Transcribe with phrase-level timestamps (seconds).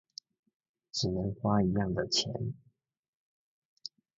[0.91, 2.55] 只能花一樣的錢